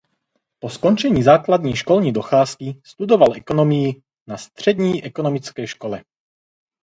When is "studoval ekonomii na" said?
2.85-4.37